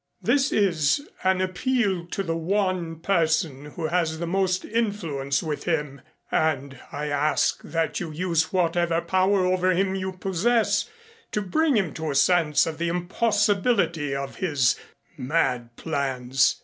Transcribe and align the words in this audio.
This 0.23 0.51
is 0.51 1.07
an 1.23 1.41
appeal 1.41 2.07
to 2.07 2.23
the 2.23 2.35
one 2.35 3.01
person 3.01 3.65
who 3.65 3.85
has 3.85 4.17
the 4.17 4.25
most 4.25 4.65
influence 4.65 5.43
with 5.43 5.65
him 5.65 6.01
and 6.31 6.79
I 6.91 7.05
ask 7.09 7.61
that 7.63 7.99
you 7.99 8.11
use 8.11 8.51
whatever 8.51 9.01
power 9.01 9.45
over 9.45 9.69
him 9.73 9.93
you 9.93 10.13
possess 10.13 10.89
to 11.33 11.41
bring 11.43 11.77
him 11.77 11.93
to 11.93 12.09
a 12.09 12.15
sense 12.15 12.65
of 12.65 12.79
the 12.79 12.87
impossibility 12.89 14.15
of 14.15 14.37
his 14.37 14.75
mad 15.19 15.75
plans. 15.75 16.55